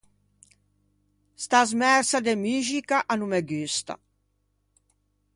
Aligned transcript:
Sta 1.43 1.61
smersa 1.71 2.17
de 2.27 2.33
muxica 2.43 2.97
a 3.13 3.17
no 3.19 3.27
me 3.33 3.41
gusta. 3.51 3.93